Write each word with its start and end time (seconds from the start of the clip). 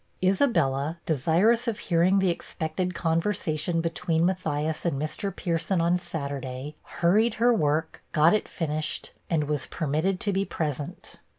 Isabella, 0.23 0.97
desirous 1.05 1.67
of 1.67 1.77
hearing 1.77 2.17
the 2.17 2.31
expected 2.31 2.95
conversation 2.95 3.81
between 3.81 4.25
Matthias 4.25 4.83
and 4.83 4.99
Mr. 4.99 5.29
Pierson 5.35 5.79
on 5.79 5.99
Saturday, 5.99 6.75
hurried 6.81 7.35
her 7.35 7.53
work, 7.53 8.01
got 8.11 8.33
it 8.33 8.47
finished, 8.47 9.13
and 9.29 9.43
was 9.43 9.67
permitted 9.67 10.19
to 10.21 10.33
be 10.33 10.43
present. 10.43 11.19